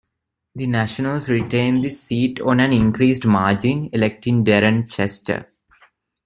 [0.55, 5.51] The Nationals retained the seat on an increased margin, electing Darren Chester.